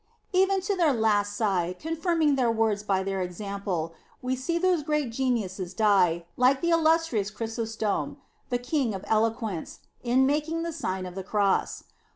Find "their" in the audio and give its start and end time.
0.75-0.93, 2.33-2.49, 3.03-3.21